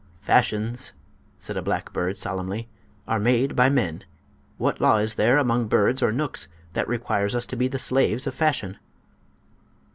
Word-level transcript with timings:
"Fashions," 0.21 0.93
said 1.37 1.55
a 1.57 1.61
black 1.61 1.93
bird, 1.93 2.17
solemnly, 2.17 2.67
"are 3.07 3.19
made 3.19 3.55
by 3.55 3.69
men. 3.69 4.03
What 4.57 4.81
law 4.81 4.97
is 4.97 5.13
there, 5.13 5.37
among 5.37 5.67
birds 5.67 6.01
or 6.01 6.11
knooks, 6.11 6.47
that 6.73 6.87
requires 6.87 7.35
us 7.35 7.45
to 7.45 7.55
be 7.55 7.67
the 7.67 7.77
slaves 7.77 8.25
of 8.25 8.33
fashion?" 8.33 8.79